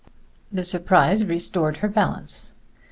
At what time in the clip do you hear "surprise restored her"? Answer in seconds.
0.65-1.87